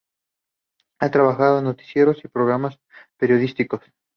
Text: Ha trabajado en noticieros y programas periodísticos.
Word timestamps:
Ha 0.99 1.11
trabajado 1.11 1.59
en 1.59 1.65
noticieros 1.65 2.25
y 2.25 2.27
programas 2.27 2.79
periodísticos. 3.17 3.81